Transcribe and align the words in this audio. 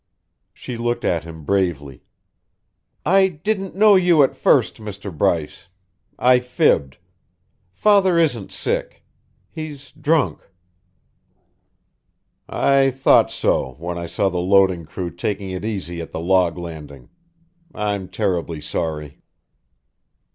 She 0.51 0.77
looked 0.77 1.05
at 1.05 1.25
him 1.25 1.43
bravely. 1.43 2.01
"I 3.05 3.27
didn't 3.27 3.75
know 3.75 3.93
you 3.95 4.23
at 4.23 4.35
first, 4.35 4.77
Mr. 4.77 5.15
Bryce. 5.15 5.67
I 6.17 6.39
fibbed. 6.39 6.97
Father 7.71 8.17
isn't 8.17 8.51
sick. 8.51 9.03
He's 9.47 9.91
drunk." 9.91 10.49
"I 12.49 12.89
thought 12.89 13.29
so 13.29 13.75
when 13.77 13.99
I 13.99 14.07
saw 14.07 14.27
the 14.29 14.39
loading 14.39 14.85
crew 14.85 15.11
taking 15.11 15.51
it 15.51 15.63
easy 15.63 16.01
at 16.01 16.11
the 16.11 16.19
log 16.19 16.57
landing. 16.57 17.09
I'm 17.75 18.07
terribly 18.09 18.59
sorry." 18.59 19.21